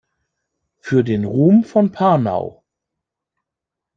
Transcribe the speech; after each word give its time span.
Für 0.79 1.03
den 1.03 1.25
Ruhm 1.25 1.63
von 1.63 1.91
Panau! 1.91 2.63